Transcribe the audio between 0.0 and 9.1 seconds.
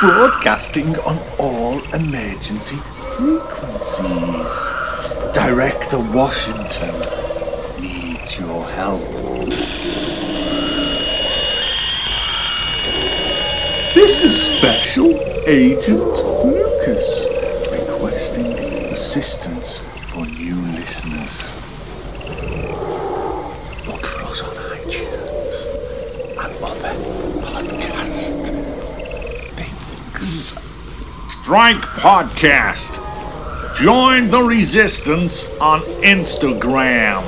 broadcasting on all emergency frequencies. Director Washington needs your help.